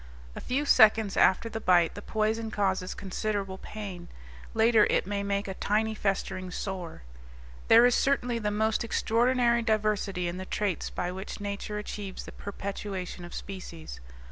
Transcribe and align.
A 0.35 0.41
few 0.41 0.65
seconds 0.65 1.15
after 1.15 1.47
the 1.47 1.59
bite 1.61 1.93
the 1.93 2.01
poison 2.01 2.49
causes 2.49 2.95
considerable 2.95 3.59
pain; 3.59 4.07
later 4.55 4.87
it 4.89 5.05
may 5.05 5.21
make 5.21 5.47
a 5.47 5.53
tiny 5.53 5.93
festering 5.93 6.49
sore. 6.49 7.03
There 7.67 7.85
is 7.85 7.93
certainly 7.93 8.39
the 8.39 8.49
most 8.49 8.83
extraordinary 8.83 9.61
diversity 9.61 10.27
in 10.27 10.37
the 10.37 10.45
traits 10.45 10.89
by 10.89 11.11
which 11.11 11.39
nature 11.39 11.77
achieves 11.77 12.25
the 12.25 12.31
perpetuation 12.31 13.23
of 13.25 13.35
species. 13.35 13.99